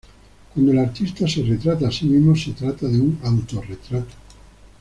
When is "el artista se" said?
0.71-1.43